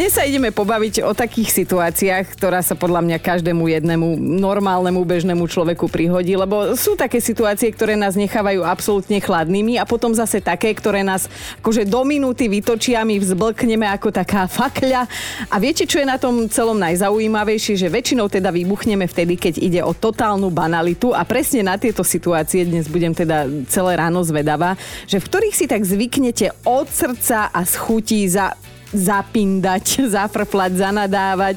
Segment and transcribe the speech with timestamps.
[0.00, 5.44] Dnes sa ideme pobaviť o takých situáciách, ktorá sa podľa mňa každému jednému normálnemu bežnému
[5.44, 10.72] človeku prihodí, lebo sú také situácie, ktoré nás nechávajú absolútne chladnými a potom zase také,
[10.72, 11.28] ktoré nás
[11.60, 15.04] akože do minúty vytočia, my vzblkneme ako taká fakľa.
[15.52, 19.80] A viete, čo je na tom celom najzaujímavejšie, že väčšinou teda vybuchneme vtedy, keď ide
[19.84, 25.20] o totálnu banalitu a presne na tieto situácie dnes budem teda celé ráno zvedavá, že
[25.20, 28.56] v ktorých si tak zvyknete od srdca a schutí za
[28.90, 31.56] zapindať, zafrflať, zanadávať.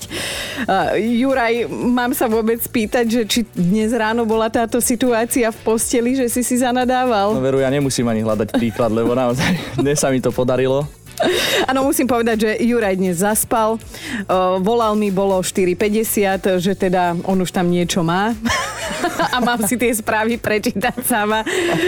[0.66, 6.18] Uh, Juraj, mám sa vôbec spýtať, že či dnes ráno bola táto situácia v posteli,
[6.18, 7.34] že si si zanadával?
[7.34, 9.50] No veru, ja nemusím ani hľadať príklad, lebo naozaj
[9.84, 10.86] dnes sa mi to podarilo.
[11.70, 13.78] Áno, musím povedať, že Juraj dnes zaspal.
[14.26, 18.34] Uh, volal mi, bolo 4.50, že teda on už tam niečo má
[19.20, 21.46] a mám si tie správy prečítať sama.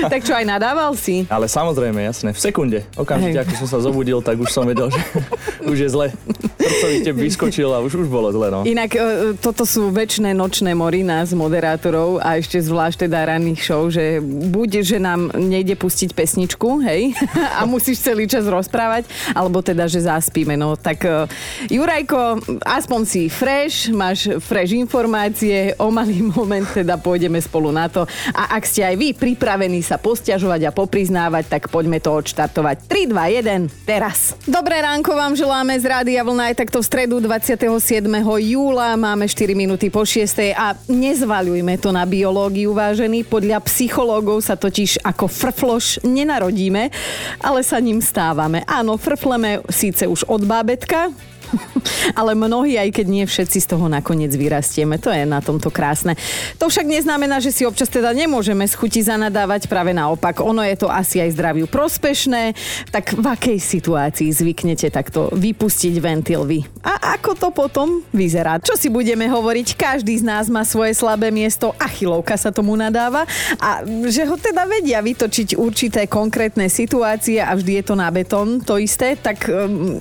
[0.07, 1.25] Tak čo, aj nadával si?
[1.29, 2.79] Ale samozrejme, jasné, v sekunde.
[2.95, 5.01] Okamžite, ako som sa zobudil, tak už som vedel, že
[5.71, 6.07] už je zle.
[6.55, 8.65] Srdcovite vyskočil a už, už bolo zle, no.
[8.65, 8.99] Inak e,
[9.37, 14.81] toto sú väčšie nočné mory nás, moderátorov a ešte zvlášť teda ranných show, že buď,
[14.81, 17.13] že nám nejde pustiť pesničku, hej,
[17.59, 20.57] a musíš celý čas rozprávať, alebo teda, že zaspíme.
[20.57, 21.29] No tak uh,
[21.69, 28.03] Jurajko, aspoň si fresh, máš fresh informácie, o malý moment teda pôjdeme spolu na to.
[28.35, 32.91] A ak ste aj vy pripravení sa posťažovať a popriznávať, tak poďme to odštartovať.
[32.91, 34.35] 3, 2, 1, teraz.
[34.43, 38.03] Dobré ránko vám želáme z Rádia Vlna aj takto v stredu 27.
[38.43, 38.99] júla.
[38.99, 40.27] Máme 4 minúty po 6.
[40.59, 43.23] a nezvaľujme to na biológiu, vážený.
[43.23, 46.91] Podľa psychológov sa totiž ako frfloš nenarodíme,
[47.39, 48.67] ale sa ním stávame.
[48.67, 51.15] Áno, frfleme síce už od bábetka,
[52.19, 54.97] ale mnohí, aj keď nie všetci z toho nakoniec vyrastieme.
[55.01, 56.17] To je na tomto krásne.
[56.61, 60.41] To však neznamená, že si občas teda nemôžeme schuti zanadávať, práve naopak.
[60.41, 62.55] Ono je to asi aj zdraviu prospešné.
[62.89, 66.63] Tak v akej situácii zvyknete takto vypustiť ventil vy?
[66.85, 68.61] A ako to potom vyzerá?
[68.61, 69.75] Čo si budeme hovoriť?
[69.75, 71.73] Každý z nás má svoje slabé miesto.
[71.81, 73.27] Achilovka sa tomu nadáva.
[73.59, 78.61] A že ho teda vedia vytočiť určité konkrétne situácie a vždy je to na betón,
[78.61, 79.97] to isté, tak um,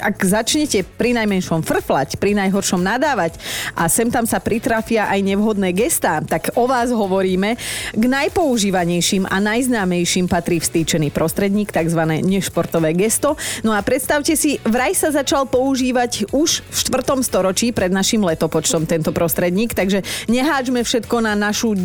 [0.00, 3.38] ak začnete pri najmenšom frflať, pri najhoršom nadávať
[3.76, 7.54] a sem tam sa pritrafia aj nevhodné gestá, tak o vás hovoríme.
[7.94, 12.02] K najpoužívanejším a najznámejším patrí vstýčený prostredník, tzv.
[12.24, 13.38] nešportové gesto.
[13.62, 17.22] No a predstavte si, vraj sa začal používať už v 4.
[17.22, 21.76] storočí pred našim letopočtom tento prostredník, takže neháčme všetko na našu,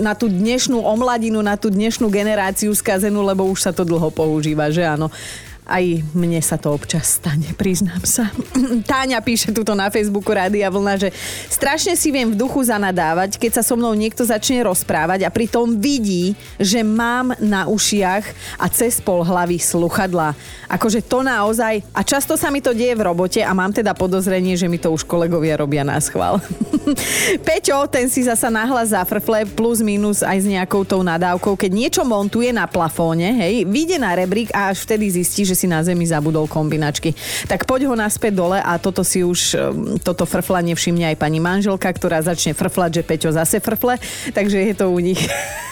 [0.00, 4.72] na tú dnešnú omladinu, na tú dnešnú generáciu skazenú, lebo už sa to dlho používa,
[4.72, 5.12] že áno.
[5.64, 5.80] Aj
[6.12, 8.28] mne sa to občas stane, priznám sa.
[8.92, 11.08] Táňa píše tuto na Facebooku Rádia Vlna, že
[11.48, 15.80] strašne si viem v duchu zanadávať, keď sa so mnou niekto začne rozprávať a pritom
[15.80, 18.24] vidí, že mám na ušiach
[18.60, 20.36] a cez pol hlavy sluchadla.
[20.68, 21.80] Akože to naozaj...
[21.96, 24.92] A často sa mi to deje v robote a mám teda podozrenie, že mi to
[24.92, 26.44] už kolegovia robia na schvál.
[27.46, 31.56] Peťo, ten si zasa nahlas zafrfle plus minus aj s nejakou tou nadávkou.
[31.56, 35.64] Keď niečo montuje na plafóne, hej, vyjde na rebrík a až vtedy zistí, že že
[35.64, 37.14] si na zemi zabudol kombinačky.
[37.46, 39.54] Tak poď ho naspäť dole a toto si už,
[40.02, 44.02] toto frflanie všimne aj pani manželka, ktorá začne frflať, že Peťo zase frfle,
[44.34, 45.22] takže je to u nich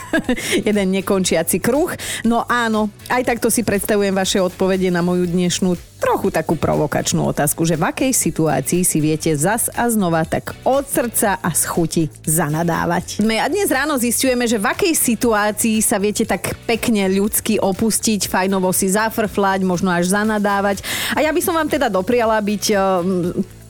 [0.68, 1.90] jeden nekončiaci kruh.
[2.22, 7.62] No áno, aj takto si predstavujem vaše odpovede na moju dnešnú trochu takú provokačnú otázku,
[7.62, 12.04] že v akej situácii si viete zas a znova tak od srdca a z chuti
[12.26, 13.22] zanadávať.
[13.22, 18.26] My a dnes ráno zistujeme, že v akej situácii sa viete tak pekne ľudsky opustiť,
[18.26, 20.82] fajnovo si zafrflať, možno až zanadávať.
[21.14, 22.74] A ja by som vám teda dopriala byť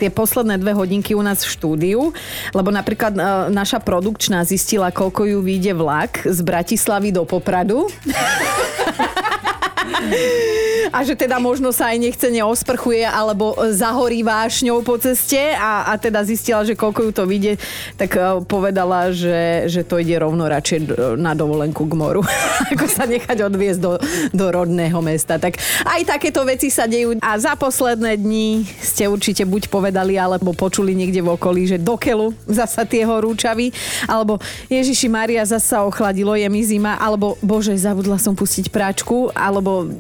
[0.00, 2.10] tie posledné dve hodinky u nás v štúdiu,
[2.50, 3.22] lebo napríklad e,
[3.54, 7.87] naša produkčná zistila, koľko ju vyjde vlak z Bratislavy do Popradu.
[10.91, 16.00] a že teda možno sa aj nechce neosprchuje alebo zahorí vášňou po ceste a, a
[16.00, 17.60] teda zistila, že koľko ju to vyjde,
[18.00, 20.78] tak e, povedala, že, že to ide rovno radšej
[21.21, 22.25] na dovolenku k moru,
[22.72, 24.00] ako sa nechať odviezť do,
[24.33, 25.36] do rodného mesta.
[25.36, 30.57] Tak aj takéto veci sa dejú a za posledné dni ste určite buď povedali alebo
[30.57, 33.74] počuli niekde v okolí, že do keľu zasa tie horúčavy,
[34.09, 34.39] alebo
[34.72, 39.91] Ježiši Maria zasa ochladilo, je mi zima, alebo bože, zabudla som pustiť práčku, alebo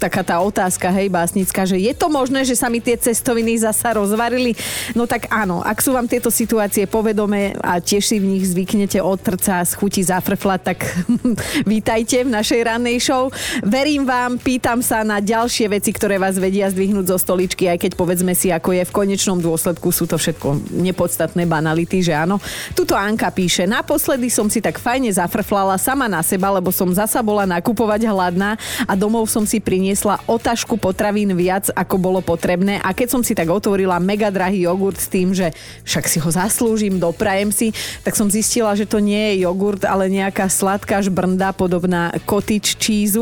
[0.00, 3.62] tak taká tá otázka, hej, básnická, že je to možné, že sa mi tie cestoviny
[3.62, 4.58] zasa rozvarili?
[4.98, 8.98] No tak áno, ak sú vám tieto situácie povedomé a tiež si v nich zvyknete
[8.98, 10.82] od trca z chuti zafrflať, tak
[11.72, 13.30] vítajte v našej rannej show.
[13.62, 17.92] Verím vám, pýtam sa na ďalšie veci, ktoré vás vedia zdvihnúť zo stoličky, aj keď
[17.94, 22.42] povedzme si, ako je v konečnom dôsledku, sú to všetko nepodstatné banality, že áno.
[22.74, 27.22] Tuto Anka píše, naposledy som si tak fajne zafrflala sama na seba, lebo som zasa
[27.22, 28.58] bola nakupovať hladná
[28.90, 32.80] a domov som si priniesla otažku potravín viac, ako bolo potrebné.
[32.80, 35.52] A keď som si tak otvorila mega drahý jogurt s tým, že
[35.84, 40.08] však si ho zaslúžim, doprajem si, tak som zistila, že to nie je jogurt, ale
[40.08, 43.20] nejaká sladká žbrnda podobná cottage cheese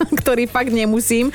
[0.20, 1.32] ktorý fakt nemusím.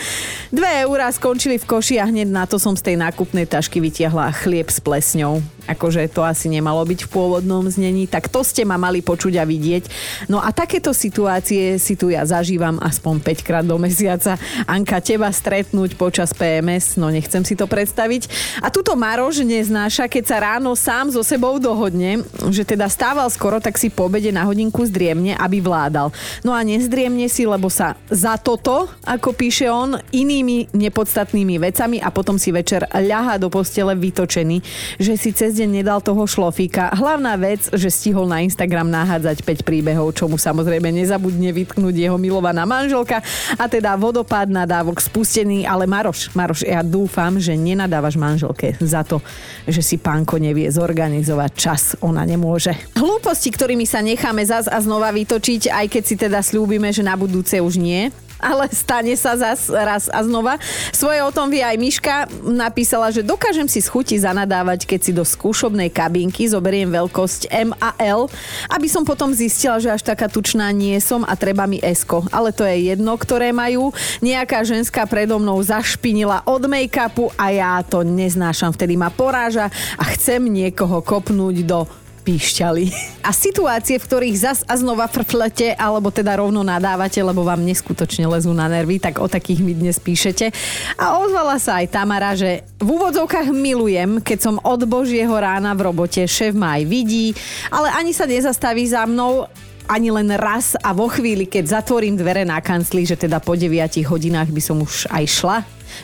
[0.49, 4.33] Dve eurá skončili v koši a hneď na to som z tej nákupnej tašky vytiahla
[4.33, 8.77] chlieb s plesňou akože to asi nemalo byť v pôvodnom znení, tak to ste ma
[8.77, 9.83] mali počuť a vidieť.
[10.29, 14.37] No a takéto situácie si tu ja zažívam aspoň 5 krát do mesiaca.
[14.69, 18.29] Anka, teba stretnúť počas PMS, no nechcem si to predstaviť.
[18.61, 22.21] A tuto Maroš neznáša, keď sa ráno sám so sebou dohodne,
[22.53, 26.13] že teda stával skoro, tak si po obede na hodinku zdriemne, aby vládal.
[26.45, 32.07] No a nezdriemne si, lebo sa za toto, ako píše on, inými nepodstatnými vecami a
[32.07, 34.63] potom si večer ľahá do postele vytočený,
[34.95, 36.95] že si cez deň nedal toho šlofíka.
[36.95, 42.15] Hlavná vec, že stihol na Instagram nahádzať 5 príbehov, čo mu samozrejme nezabudne vytknúť jeho
[42.15, 43.19] milovaná manželka
[43.59, 49.03] a teda vodopád na dávok spustený, ale Maroš, Maroš, ja dúfam, že nenadávaš manželke za
[49.03, 49.19] to,
[49.67, 52.71] že si pánko nevie zorganizovať čas, ona nemôže.
[52.95, 57.19] Hlúposti, ktorými sa necháme zas a znova vytočiť, aj keď si teda slúbime, že na
[57.19, 60.61] budúce už nie, ale stane sa zas raz a znova.
[60.93, 62.15] Svoje o tom vie aj Miška.
[62.45, 67.97] Napísala, že dokážem si schuti zanadávať, keď si do skúšobnej kabinky zoberiem veľkosť M a
[67.97, 68.29] L,
[68.69, 72.29] aby som potom zistila, že až taká tučná nie som a treba mi esko.
[72.29, 73.89] Ale to je jedno, ktoré majú.
[74.21, 78.69] Nejaká ženská predo mnou zašpinila od make-upu a ja to neznášam.
[78.69, 82.83] Vtedy ma poráža a chcem niekoho kopnúť do píšťali.
[83.21, 88.25] A situácie, v ktorých zas a znova frflete, alebo teda rovno nadávate, lebo vám neskutočne
[88.25, 90.49] lezú na nervy, tak o takých mi dnes píšete.
[90.97, 95.85] A ozvala sa aj Tamara, že v úvodzovkách milujem, keď som od božieho rána v
[95.85, 97.37] robote, šéf ma aj vidí,
[97.69, 99.45] ale ani sa nezastaví za mnou,
[99.85, 104.01] ani len raz a vo chvíli, keď zatvorím dvere na kancli, že teda po 9
[104.09, 105.57] hodinách by som už aj šla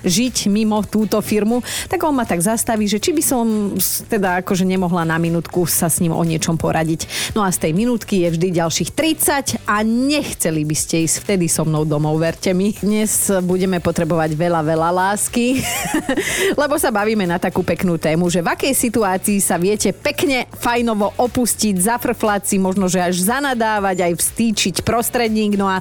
[0.04, 3.46] žiť mimo túto firmu, tak on ma tak zastaví, že či by som
[4.08, 7.34] teda akože nemohla na minútku sa s ním o niečom poradiť.
[7.38, 11.46] No a z tej minútky je vždy ďalších 30 a nechceli by ste ísť vtedy
[11.48, 12.74] so mnou domov, verte mi.
[12.76, 15.62] Dnes budeme potrebovať veľa, veľa lásky,
[16.62, 21.14] lebo sa bavíme na takú peknú tému, že v akej situácii sa viete pekne, fajnovo
[21.18, 25.56] opustiť, zafrflať si, možno, že až zanadávať, aj vstýčiť prostredník.
[25.56, 25.80] No a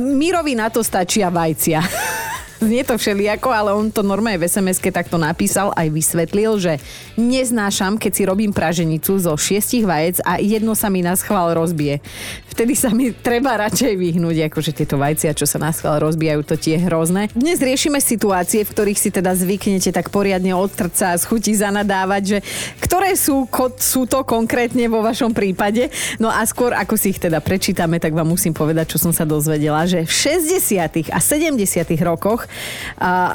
[0.00, 1.80] Mirovi na to stačia vajcia.
[2.60, 6.76] Znie to všelijako, ale on to normálne v sms takto napísal, aj vysvetlil, že
[7.16, 12.04] neznášam, keď si robím praženicu zo šiestich vajec a jedno sa mi na schvál rozbije.
[12.52, 16.60] Vtedy sa mi treba radšej vyhnúť, akože tieto vajcia, čo sa na schvál rozbijajú, to
[16.60, 17.32] tie hrozné.
[17.32, 22.22] Dnes riešime situácie, v ktorých si teda zvyknete tak poriadne od trca a schutí zanadávať,
[22.28, 22.38] že
[22.84, 23.48] ktoré sú,
[23.80, 25.88] sú to konkrétne vo vašom prípade.
[26.20, 29.24] No a skôr, ako si ich teda prečítame, tak vám musím povedať, čo som sa
[29.24, 31.08] dozvedela, že v 60.
[31.08, 31.56] a 70.
[32.04, 32.49] rokoch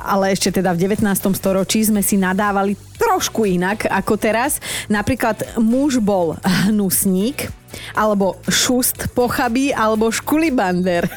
[0.05, 1.05] ale ešte teda v 19.
[1.35, 4.59] storočí sme si nadávali trošku inak ako teraz.
[4.87, 7.49] Napríklad muž bol hnusník,
[7.95, 11.07] alebo šust pochabí, alebo škulibander.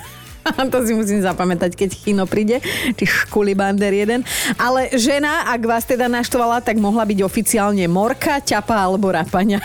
[0.72, 2.60] to si musím zapamätať, keď Chino príde,
[2.96, 4.20] či škulibander jeden.
[4.56, 9.60] Ale žena, ak vás teda naštvala, tak mohla byť oficiálne morka, ťapa alebo rapania.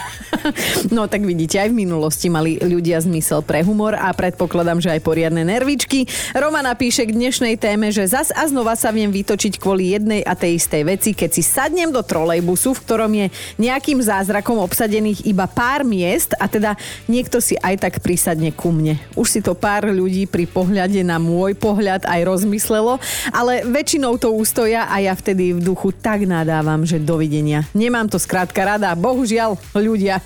[0.96, 5.02] no tak vidíte, aj v minulosti mali ľudia zmysel pre humor a predpokladám, že aj
[5.02, 6.06] poriadne nervičky.
[6.36, 10.36] Romana píše k dnešnej téme, že zas a znova sa viem vytočiť kvôli jednej a
[10.36, 13.28] tej istej veci, keď si sadnem do trolejbusu, v ktorom je
[13.62, 16.76] nejakým zázrakom obsadených iba pár miest a teda
[17.08, 18.98] niekto si aj tak prisadne ku mne.
[19.14, 22.98] Už si to pár ľudí pri pohľade pohľade na môj pohľad aj rozmyslelo,
[23.30, 27.62] ale väčšinou to ústoja a ja vtedy v duchu tak nadávam, že dovidenia.
[27.78, 30.18] Nemám to skrátka rada, bohužiaľ, ľudia.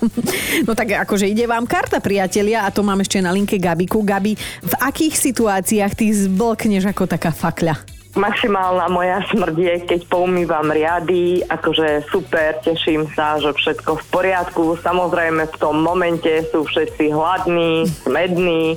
[0.64, 4.00] No tak akože ide vám karta, priatelia, a to mám ešte na linke Gabiku.
[4.00, 7.97] Gabi, v akých situáciách ty zblkneš ako taká fakľa?
[8.18, 14.64] Maximálna moja smrť je, keď poumývam riady, akože super, teším sa, že všetko v poriadku.
[14.82, 18.74] Samozrejme v tom momente sú všetci hladní, smední,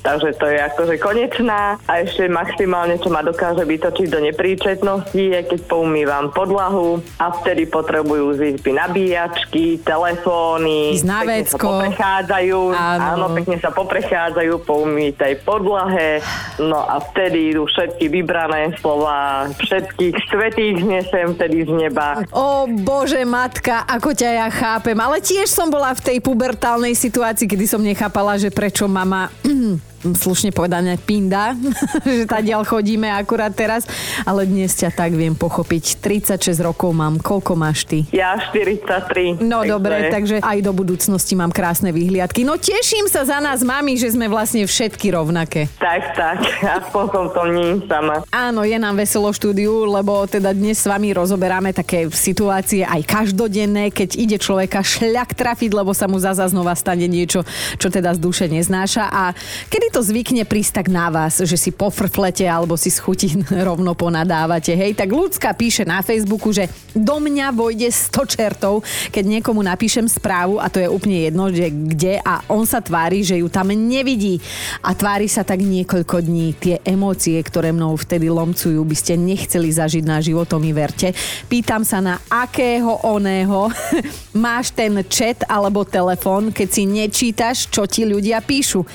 [0.00, 1.76] takže to je akože konečná.
[1.84, 7.68] A ešte maximálne, čo ma dokáže vytočiť do nepríčetnosti, je keď poumývam podlahu a vtedy
[7.68, 13.04] potrebujú z izby nabíjačky, telefóny, pekne sa poprechádzajú, áno.
[13.04, 16.24] áno, pekne sa poprechádzajú po umýtej podlahe,
[16.56, 22.22] no a vtedy idú všetky vybrané slova, všetkých svetých znesem vtedy z neba.
[22.30, 24.96] O bože, matka, ako ťa ja chápem.
[24.98, 29.28] Ale tiež som bola v tej pubertálnej situácii, kedy som nechápala, že prečo mama
[30.04, 31.58] slušne povedané pinda,
[32.06, 33.84] že ďal chodíme akurát teraz,
[34.22, 35.98] ale dnes ťa tak viem pochopiť.
[35.98, 38.06] 36 rokov mám, koľko máš ty?
[38.14, 39.42] Ja 43.
[39.42, 39.70] No takže...
[39.74, 42.46] dobre, takže aj do budúcnosti mám krásne vyhliadky.
[42.46, 45.66] No teším sa za nás, mami, že sme vlastne všetky rovnaké.
[45.82, 48.22] Tak, tak, aspoň som to nie sama.
[48.30, 53.90] Áno, je nám veselo štúdiu, lebo teda dnes s vami rozoberáme také situácie aj každodenné,
[53.90, 57.42] keď ide človeka šľak trafiť, lebo sa mu zasa znova stane niečo,
[57.76, 59.10] čo teda z duše neznáša.
[59.10, 59.34] A
[59.66, 63.34] kedy Kedy to zvykne prísť tak na vás, že si pofrflete alebo si schutí
[63.66, 64.94] rovno ponadávate, hej?
[64.94, 70.62] Tak ľudská píše na Facebooku, že do mňa vojde 100 čertov, keď niekomu napíšem správu
[70.62, 74.38] a to je úplne jedno, že kde a on sa tvári, že ju tam nevidí
[74.86, 76.54] a tvári sa tak niekoľko dní.
[76.54, 81.10] Tie emócie, ktoré mnou vtedy lomcujú, by ste nechceli zažiť na životom mi verte.
[81.50, 83.66] Pýtam sa na akého oného
[84.46, 88.86] máš ten chat alebo telefón, keď si nečítaš, čo ti ľudia píšu.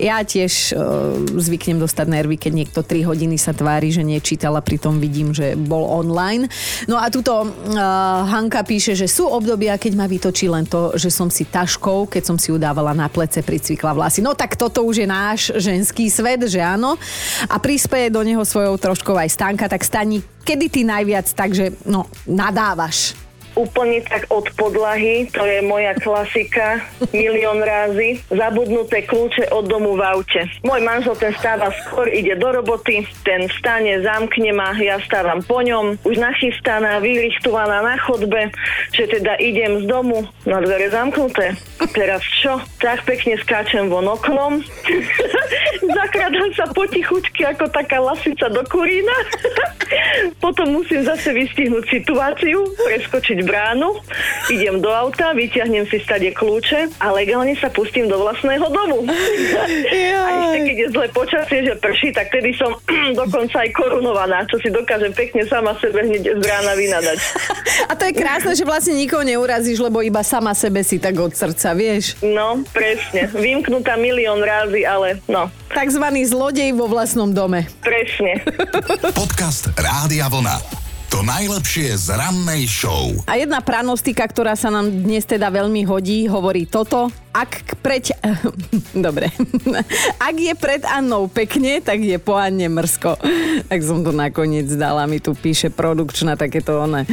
[0.00, 4.64] Ja tiež uh, zvyknem dostať nervy, keď niekto 3 hodiny sa tvári, že nečítal a
[4.64, 6.48] pritom vidím, že bol online.
[6.88, 7.50] No a tuto uh,
[8.24, 12.22] Hanka píše, že sú obdobia, keď ma vytočí len to, že som si taškou, keď
[12.24, 14.24] som si udávala na plece, pricvikla vlasy.
[14.24, 16.96] No tak toto už je náš ženský svet, že áno.
[17.44, 22.08] A prispieje do neho svojou troškou aj Stanka, tak stani, kedy ty najviac takže, no,
[22.24, 23.29] nadávaš?
[23.60, 26.80] Úplne tak od podlahy, to je moja klasika,
[27.12, 28.24] milión rázy.
[28.32, 30.40] Zabudnuté kľúče od domu v aute.
[30.64, 35.60] Môj manžel ten stáva skôr, ide do roboty, ten vstane, zamkne ma, ja stávam po
[35.60, 38.48] ňom, už nachystaná, vyrichtovaná na chodbe,
[38.96, 41.52] že teda idem z domu, na dvere zamknuté.
[41.92, 42.60] Teraz čo?
[42.80, 44.64] Tak pekne skáčem von oknom,
[46.00, 49.16] zakradám sa potichučky ako taká lasica do kurína.
[50.44, 53.98] Potom musím zase vystihnúť situáciu, preskočiť bránu,
[54.46, 59.02] idem do auta, vyťahnem si stade kľúče a legálne sa pustím do vlastného domu.
[59.10, 62.70] a ešte keď je zlé počasie, že prší, tak tedy som
[63.20, 67.18] dokonca aj korunovaná, čo si dokážem pekne sama sebe hneď z brána vynadať.
[67.90, 71.34] a to je krásne, že vlastne nikoho neurazíš, lebo iba sama sebe si tak od
[71.34, 72.14] srdca, vieš?
[72.22, 73.26] No, presne.
[73.34, 75.50] Vymknutá milión rázy, ale no.
[75.74, 77.66] Takzvaný zlodej vo vlastnom dome.
[77.82, 78.42] Presne.
[79.14, 80.79] Podcast Rádia Vlna.
[81.10, 83.10] To najlepšie z rannej show.
[83.26, 88.18] A jedna pranostika, ktorá sa nám dnes teda veľmi hodí, hovorí toto ak preď...
[89.06, 89.30] Dobre.
[90.18, 93.14] Ak je pred Annou pekne, tak je po Anne mrsko.
[93.70, 95.06] Tak som to nakoniec dala.
[95.06, 97.06] Mi tu píše produkčná takéto one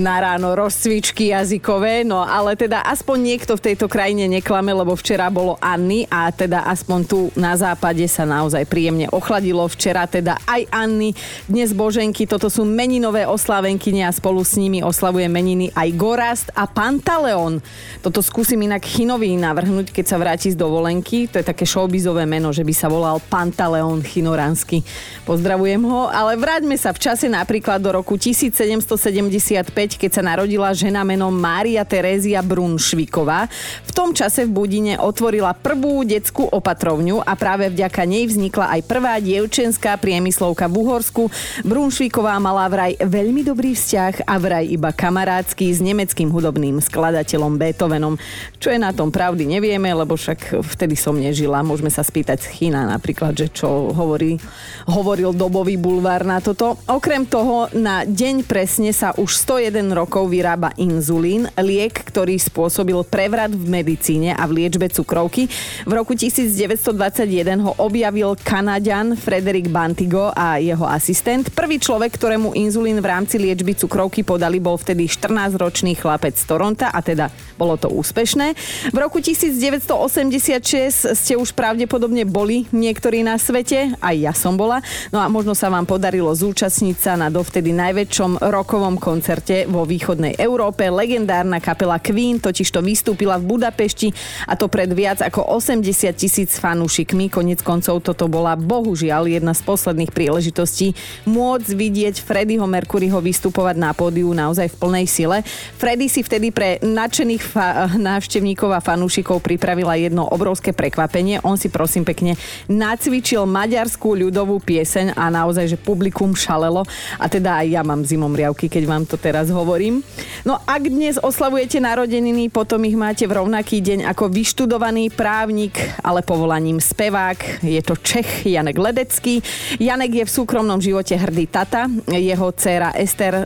[0.00, 2.08] na ráno rozcvičky jazykové.
[2.08, 6.64] No ale teda aspoň niekto v tejto krajine neklame, lebo včera bolo Anny a teda
[6.64, 9.68] aspoň tu na západe sa naozaj príjemne ochladilo.
[9.68, 11.12] Včera teda aj Anny,
[11.44, 12.24] dnes Boženky.
[12.24, 17.60] Toto sú meninové oslávenkyne a spolu s nimi oslavuje meniny aj Gorast a Pantaleon.
[18.00, 21.26] Toto skúsim inak Chinovína navrhnúť, keď sa vráti z dovolenky.
[21.26, 24.86] To je také showbizové meno, že by sa volal Pantaleon Chinoransky.
[25.26, 31.02] Pozdravujem ho, ale vráťme sa v čase napríklad do roku 1775, keď sa narodila žena
[31.02, 33.50] menom Mária Terézia Brunšviková.
[33.82, 38.80] V tom čase v Budine otvorila prvú detskú opatrovňu a práve vďaka nej vznikla aj
[38.86, 41.22] prvá dievčenská priemyslovka v Uhorsku.
[41.66, 48.14] Brunšviková mala vraj veľmi dobrý vzťah a vraj iba kamarádsky s nemeckým hudobným skladateľom Beethovenom.
[48.62, 49.39] Čo je na tom pravdy?
[49.40, 51.64] Pravdy nevieme, lebo však vtedy som nežila.
[51.64, 54.36] Môžeme sa spýtať z China napríklad, že čo hovorí,
[54.84, 56.76] hovoril dobový bulvár na toto.
[56.84, 63.48] Okrem toho, na deň presne sa už 101 rokov vyrába inzulín, liek, ktorý spôsobil prevrat
[63.48, 65.48] v medicíne a v liečbe cukrovky.
[65.88, 71.48] V roku 1921 ho objavil Kanadian Frederick Bantigo a jeho asistent.
[71.56, 76.92] Prvý človek, ktorému inzulín v rámci liečby cukrovky podali, bol vtedy 14-ročný chlapec z Toronta
[76.92, 78.52] a teda bolo to úspešné.
[78.92, 84.82] V roku 1986 ste už pravdepodobne boli niektorí na svete, aj ja som bola.
[85.14, 90.34] No a možno sa vám podarilo zúčastniť sa na dovtedy najväčšom rokovom koncerte vo východnej
[90.34, 90.90] Európe.
[90.90, 94.10] Legendárna kapela Queen totiž to vystúpila v Budapešti
[94.50, 97.30] a to pred viac ako 80 tisíc fanúšikmi.
[97.30, 100.98] Konec koncov toto bola bohužiaľ jedna z posledných príležitostí
[101.30, 105.38] môcť vidieť Freddieho Mercuryho vystupovať na pódiu naozaj v plnej sile.
[105.78, 111.44] Freddy si vtedy pre nadšených fa- návštevníkov a fanúšikov fanúšikov pripravila jedno obrovské prekvapenie.
[111.44, 112.40] On si prosím pekne
[112.72, 116.88] nacvičil maďarskú ľudovú pieseň a naozaj, že publikum šalelo.
[117.20, 120.00] A teda aj ja mám zimom riavky, keď vám to teraz hovorím.
[120.48, 126.24] No ak dnes oslavujete narodeniny, potom ich máte v rovnaký deň ako vyštudovaný právnik, ale
[126.24, 127.60] povolaním spevák.
[127.60, 129.44] Je to Čech Janek Ledecký.
[129.76, 131.92] Janek je v súkromnom živote hrdý tata.
[132.08, 133.44] Jeho dcéra Ester,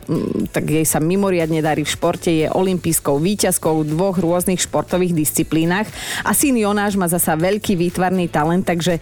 [0.55, 5.11] tak jej sa mimoriadne darí v športe, je olimpijskou výťazkou dvoch rôznych športových
[5.65, 5.89] disciplínach
[6.23, 9.01] a syn Jonáš má zasa veľký výtvarný talent, takže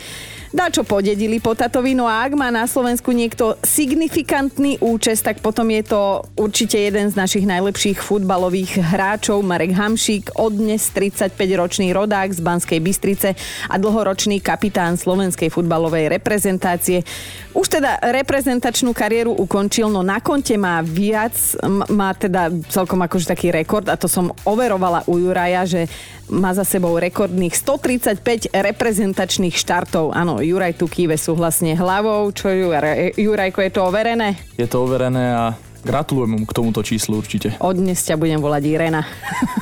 [0.54, 1.98] dá čo podedili po tatovi.
[1.98, 7.10] No a ak má na Slovensku niekto signifikantný účest, tak potom je to určite jeden
[7.10, 13.34] z našich najlepších futbalových hráčov, Marek Hamšík, odnes 35-ročný rodák z Banskej Bystrice
[13.68, 17.02] a dlhoročný kapitán slovenskej futbalovej reprezentácie.
[17.58, 21.34] Už teda reprezentačnú kariéru ukončil, no na konte má viac,
[21.90, 25.90] má teda celkom akože taký rekord a to som overovala u Juraja, že
[26.32, 30.16] má za sebou rekordných 135 reprezentačných štartov.
[30.16, 32.28] Áno, Juraj tu kýve súhlasne hlavou.
[32.36, 34.36] Čo Juraj, Jurajko, je to overené?
[34.60, 37.60] Je to overené a Gratulujem mu k tomuto číslu určite.
[37.60, 39.04] Od dnes ťa budem volať Irena.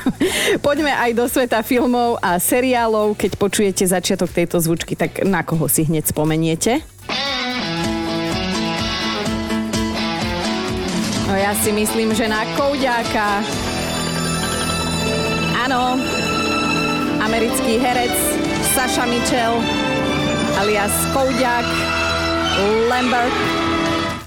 [0.66, 3.18] Poďme aj do sveta filmov a seriálov.
[3.18, 6.78] Keď počujete začiatok tejto zvučky, tak na koho si hneď spomeniete?
[11.26, 13.42] No ja si myslím, že na Kouďáka.
[15.66, 15.98] Áno,
[17.18, 18.14] americký herec
[18.78, 19.58] Saša Mitchell
[20.58, 21.66] alias Kouďák
[22.88, 23.36] Lambert.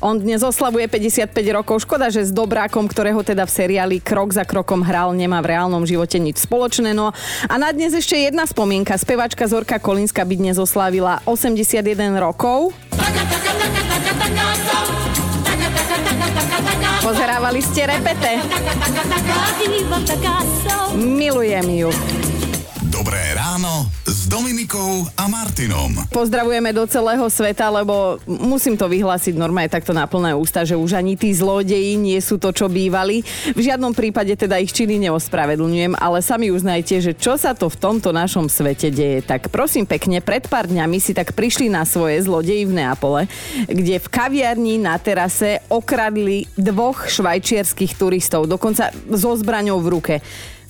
[0.01, 1.81] On dnes oslavuje 55 rokov.
[1.81, 5.81] Škoda, že s Dobrákom, ktorého teda v seriáli Krok za krokom hral, nemá v reálnom
[5.81, 6.93] živote nič spoločné.
[6.93, 7.09] No
[7.49, 8.97] a na dnes ešte jedna spomienka.
[8.97, 11.81] Spevačka Zorka Kolínska by dnes oslavila 81
[12.21, 12.73] rokov.
[17.01, 18.41] Pozerávali ste repete.
[20.97, 21.89] Milujem ju.
[22.93, 25.93] Dobré ráno Dominikou a Martinom.
[26.09, 30.97] Pozdravujeme do celého sveta, lebo musím to vyhlásiť normálne takto na plné ústa, že už
[30.97, 33.21] ani tí zlodeji nie sú to, čo bývali.
[33.53, 37.77] V žiadnom prípade teda ich činy neospravedlňujem, ale sami uznajte, že čo sa to v
[37.77, 39.21] tomto našom svete deje.
[39.21, 43.29] Tak prosím pekne, pred pár dňami si tak prišli na svoje zlodeji v Neapole,
[43.69, 50.15] kde v kaviarni na terase okradli dvoch švajčiarských turistov, dokonca so zbraňou v ruke.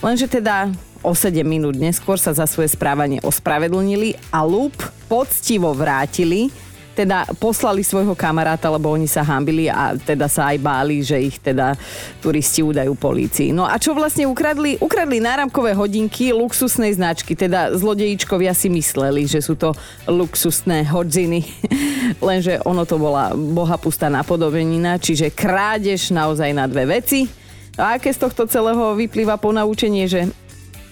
[0.03, 4.73] Lenže teda o 7 minút neskôr sa za svoje správanie ospravedlnili a Loop
[5.05, 6.49] poctivo vrátili
[6.95, 11.37] teda poslali svojho kamaráta, lebo oni sa hambili a teda sa aj báli, že ich
[11.43, 11.75] teda
[12.23, 13.51] turisti udajú polícii.
[13.51, 14.79] No a čo vlastne ukradli?
[14.79, 19.75] Ukradli náramkové hodinky luxusnej značky, teda zlodejičkovia si mysleli, že sú to
[20.07, 21.43] luxusné hodziny.
[22.27, 27.27] Lenže ono to bola bohapustá napodobenina, čiže krádež naozaj na dve veci.
[27.75, 30.31] A aké z tohto celého vyplýva ponaučenie, že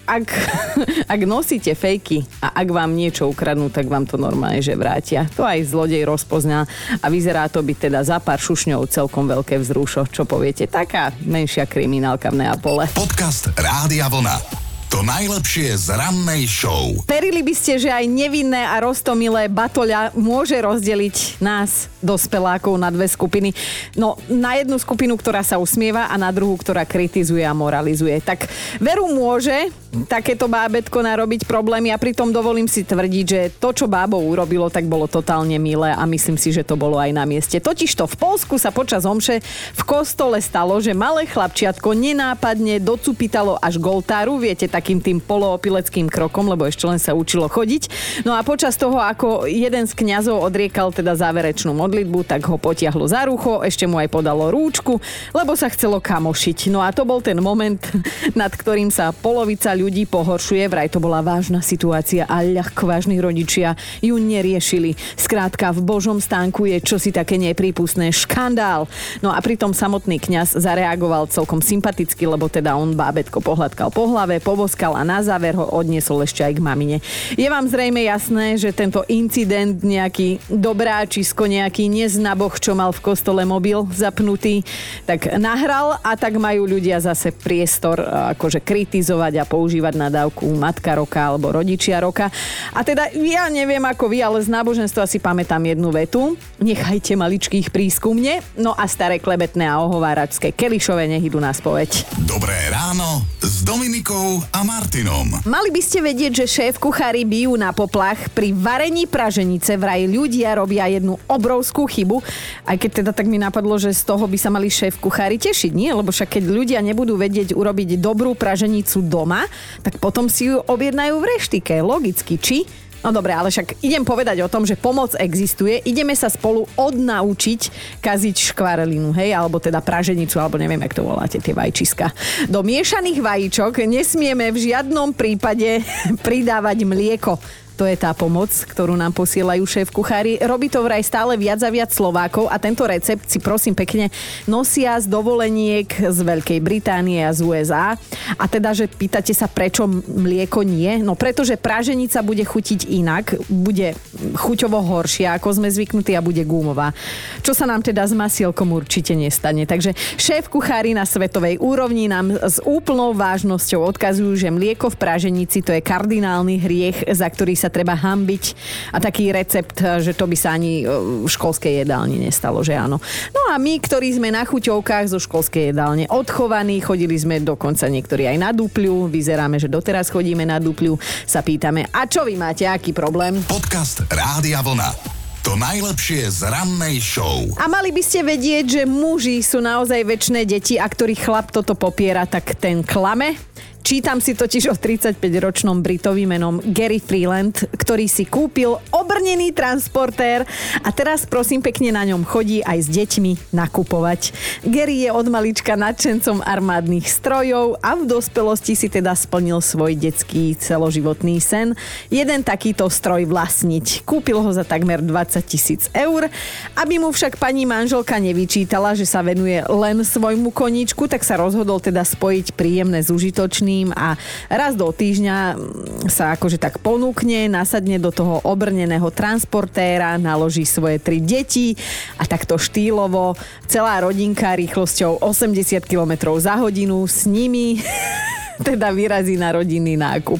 [0.04, 0.24] ak,
[1.14, 5.26] ak nosíte fejky a ak vám niečo ukradnú, tak vám to normálne, že vrátia.
[5.36, 6.68] To aj zlodej rozpozná
[7.00, 10.08] a vyzerá to byť teda za pár šušňov celkom veľké vzrušo.
[10.12, 10.68] Čo poviete?
[10.68, 12.88] Taká menšia kriminálka v Neapole.
[12.92, 14.64] Podcast Rádia Vlna.
[14.94, 16.94] To najlepšie z rannej show.
[17.10, 23.10] Verili by ste, že aj nevinné a roztomilé batoľa môže rozdeliť nás, dospelákov, na dve
[23.10, 23.50] skupiny.
[23.98, 28.22] No, na jednu skupinu, ktorá sa usmieva a na druhú, ktorá kritizuje a moralizuje.
[28.22, 28.46] Tak
[28.78, 29.66] veru môže
[30.06, 34.86] takéto bábetko narobiť problémy a pritom dovolím si tvrdiť, že to, čo bábo urobilo, tak
[34.86, 37.58] bolo totálne milé a myslím si, že to bolo aj na mieste.
[37.58, 39.42] Totižto v Polsku sa počas omše
[39.74, 46.12] v kostole stalo, že malé chlapčiatko nenápadne docupitalo až goltáru, viete, tak takým tým poloopileckým
[46.12, 47.88] krokom, lebo ešte len sa učilo chodiť.
[48.28, 53.08] No a počas toho, ako jeden z kňazov odriekal teda záverečnú modlitbu, tak ho potiahlo
[53.08, 55.00] za rucho, ešte mu aj podalo rúčku,
[55.32, 56.68] lebo sa chcelo kamošiť.
[56.68, 57.80] No a to bol ten moment,
[58.36, 60.64] nad ktorým sa polovica ľudí pohoršuje.
[60.68, 64.96] Vraj to bola vážna situácia a ľahko vážni rodičia ju neriešili.
[65.16, 68.14] Skrátka, v Božom stánku je čosi také neprípustné.
[68.14, 68.86] Škandál.
[69.20, 74.40] No a pritom samotný kňaz zareagoval celkom sympaticky, lebo teda on bábetko pohľadkal po hlave,
[74.40, 76.96] poboskal a na záver ho odniesol ešte aj k mamine.
[77.36, 83.42] Je vám zrejme jasné, že tento incident nejaký dobráčisko, nejaký neznaboch, čo mal v kostole
[83.42, 84.62] mobil zapnutý,
[85.04, 88.00] tak nahral a tak majú ľudia zase priestor
[88.34, 92.28] akože kritizovať a používať nadávku matka roka alebo rodičia roka.
[92.76, 96.36] A teda ja neviem ako vy, ale z náboženstva si pamätám jednu vetu.
[96.60, 102.04] Nechajte maličkých prískumne, no a staré klebetné a ohováračské kelišové nech idú na spoveď.
[102.28, 105.30] Dobré ráno s s Dominikou a Martinom.
[105.46, 108.26] Mali by ste vedieť, že šéf kuchári bijú na poplach.
[108.34, 112.18] Pri varení praženice vraj ľudia robia jednu obrovskú chybu.
[112.66, 115.70] Aj keď teda tak mi napadlo, že z toho by sa mali šéf kuchári tešiť,
[115.70, 115.86] nie?
[115.94, 119.46] Lebo však keď ľudia nebudú vedieť urobiť dobrú praženicu doma,
[119.82, 121.80] tak potom si ju objednajú v reštike.
[121.84, 122.58] Logicky, či?
[123.04, 125.76] No dobre, ale však idem povedať o tom, že pomoc existuje.
[125.84, 127.60] Ideme sa spolu odnaučiť
[128.00, 132.08] kaziť škvarelinu, hej, alebo teda praženicu, alebo neviem, jak to voláte, tie vajčiska.
[132.48, 135.84] Do miešaných vajíčok nesmieme v žiadnom prípade
[136.26, 137.36] pridávať mlieko.
[137.74, 140.38] To je tá pomoc, ktorú nám posielajú šéf kuchári.
[140.38, 144.14] Robí to vraj stále viac a viac Slovákov a tento recept si prosím pekne
[144.46, 147.98] nosia z dovoleniek z Veľkej Británie a z USA.
[148.38, 151.02] A teda, že pýtate sa, prečo mlieko nie?
[151.02, 153.98] No pretože praženica bude chutiť inak, bude
[154.38, 156.94] chuťovo horšia, ako sme zvyknutí a bude gumová.
[157.42, 159.66] Čo sa nám teda s masielkom určite nestane.
[159.66, 165.58] Takže šéf kuchári na svetovej úrovni nám s úplnou vážnosťou odkazujú, že mlieko v praženici
[165.58, 168.44] to je kardinálny hriech, za ktorý sa treba hambiť
[168.92, 173.00] a taký recept, že to by sa ani e, v školskej jedálni nestalo, že áno.
[173.32, 178.28] No a my, ktorí sme na chuťovkách zo školskej jedálne odchovaní, chodili sme dokonca niektorí
[178.28, 182.68] aj na dupľu, vyzeráme, že doteraz chodíme na dupľu, sa pýtame, a čo vy máte,
[182.68, 183.40] aký problém?
[183.48, 185.14] Podcast Rádia Vlna.
[185.44, 187.44] To najlepšie z rannej show.
[187.60, 191.76] A mali by ste vedieť, že muži sú naozaj väčšie deti a ktorý chlap toto
[191.76, 193.36] popiera, tak ten klame.
[193.84, 200.48] Čítam si totiž o 35-ročnom Britovi menom Gary Freeland, ktorý si kúpil obrnený transportér
[200.80, 204.32] a teraz prosím pekne na ňom chodí aj s deťmi nakupovať.
[204.64, 210.56] Gary je od malička nadšencom armádnych strojov a v dospelosti si teda splnil svoj detský
[210.56, 211.76] celoživotný sen.
[212.08, 214.08] Jeden takýto stroj vlastniť.
[214.08, 216.32] Kúpil ho za takmer 20 tisíc eur.
[216.72, 221.84] Aby mu však pani manželka nevyčítala, že sa venuje len svojmu koníčku, tak sa rozhodol
[221.84, 224.14] teda spojiť príjemné s užitočným ním a
[224.46, 225.58] raz do týždňa
[226.06, 231.74] sa akože tak ponúkne, nasadne do toho obrneného transportéra, naloží svoje tri deti
[232.14, 233.34] a takto štýlovo
[233.66, 237.82] celá rodinka rýchlosťou 80 km za hodinu s nimi
[238.68, 240.38] teda vyrazí na rodinný nákup.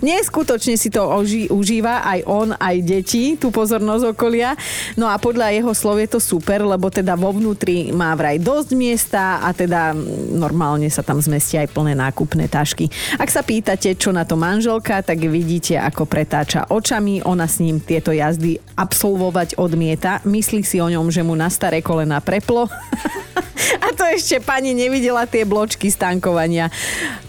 [0.00, 4.54] Neskutočne si to oži, užíva aj on, aj deti, tú pozornosť okolia.
[4.96, 8.70] No a podľa jeho slov je to super, lebo teda vo vnútri má vraj dosť
[8.78, 9.92] miesta a teda
[10.30, 12.88] normálne sa tam zmestia aj plné nákupné tašky.
[13.18, 17.20] Ak sa pýtate, čo na to manželka, tak vidíte, ako pretáča očami.
[17.26, 20.22] Ona s ním tieto jazdy absolvovať odmieta.
[20.24, 22.70] Myslí si o ňom, že mu na staré kolena preplo.
[23.84, 26.68] a to ešte pani nevidela tie bločky stankovania.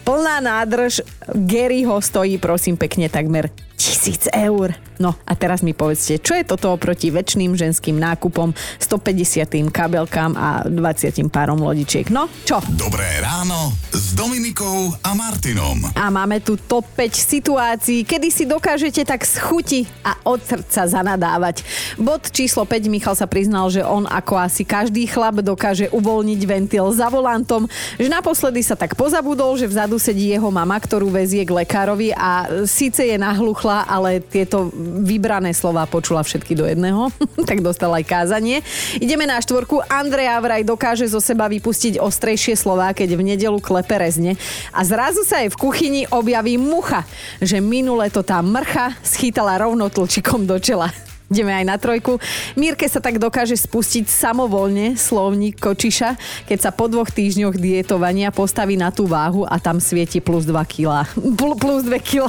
[0.03, 1.01] Plná nádrž
[1.33, 3.49] Gary ho stojí prosím pekne takmer
[3.81, 4.77] tisíc eur.
[5.01, 10.61] No a teraz mi povedzte, čo je toto oproti väčšným ženským nákupom, 150 kabelkám a
[10.69, 12.13] 20 párom lodičiek.
[12.13, 12.61] No, čo?
[12.77, 15.89] Dobré ráno s Dominikou a Martinom.
[15.97, 21.65] A máme tu top 5 situácií, kedy si dokážete tak schuti a od srdca zanadávať.
[21.97, 26.85] Bod číslo 5 Michal sa priznal, že on ako asi každý chlap dokáže uvoľniť ventil
[26.93, 27.65] za volantom,
[27.97, 32.45] že naposledy sa tak pozabudol, že vzadu sedí jeho mama, ktorú vezie k lekárovi a
[32.69, 34.67] síce je nahluchla, ale tieto
[35.07, 37.07] vybrané slova počula všetky do jedného,
[37.49, 38.59] tak dostal aj kázanie.
[38.99, 39.79] Ideme na štvorku.
[39.87, 44.35] Andrea vraj dokáže zo seba vypustiť ostrejšie slova, keď v nedelu klepe rezne.
[44.75, 47.07] A zrazu sa aj v kuchyni objaví mucha,
[47.39, 50.91] že minule to tá mrcha schytala rovno tlčikom do čela.
[51.31, 52.19] Ideme aj na trojku.
[52.59, 58.75] Mírke sa tak dokáže spustiť samovolne slovník kočiša, keď sa po dvoch týždňoch dietovania postaví
[58.75, 61.07] na tú váhu a tam svieti plus 2 kg.
[61.63, 62.27] Plus 2 kg.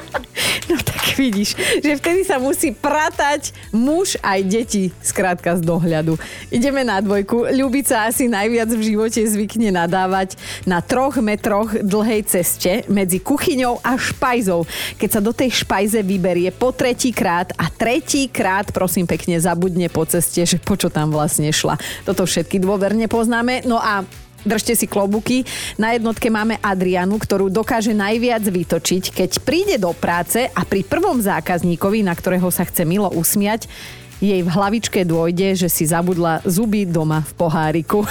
[0.66, 6.18] No tak vidíš, že vtedy sa musí pratať muž aj deti, skrátka z dohľadu.
[6.50, 7.46] Ideme na dvojku.
[7.54, 10.34] Ľubica asi najviac v živote zvykne nadávať
[10.66, 14.66] na troch metroch dlhej ceste medzi kuchyňou a špajzou.
[14.98, 19.86] Keď sa do tej špajze vyberie po tretí krát a tretí krát, prosím pekne, zabudne
[19.86, 21.78] po ceste, že po čo tam vlastne šla.
[22.02, 23.62] Toto všetky dôverne poznáme.
[23.70, 24.02] No a
[24.44, 25.46] držte si klobuky.
[25.80, 31.16] Na jednotke máme Adrianu, ktorú dokáže najviac vytočiť, keď príde do práce a pri prvom
[31.16, 33.70] zákazníkovi, na ktorého sa chce milo usmiať,
[34.16, 38.04] jej v hlavičke dôjde, že si zabudla zuby doma v poháriku.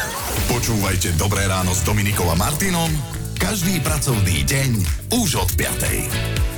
[0.49, 2.89] Počúvajte Dobré ráno s Dominikom a Martinom
[3.35, 4.71] každý pracovný deň
[5.21, 6.54] už od 5.